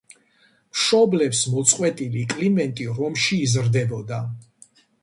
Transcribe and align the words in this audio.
მშობლებს 0.77 1.43
მოწყვეტილი 1.57 2.25
კლიმენტი 2.35 2.89
რომში 2.97 3.43
იზრდებოდა. 3.51 4.25